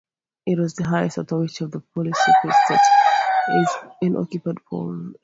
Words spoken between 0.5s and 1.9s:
was the highest authority of the